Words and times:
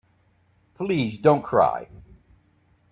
Please 0.73 1.19
don't 1.19 1.43
cry. 1.43 1.87